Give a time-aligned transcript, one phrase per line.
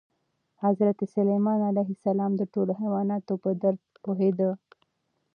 [0.63, 4.49] حضرت سلیمان علیه السلام د ټولو حیواناتو په درد پوهېده.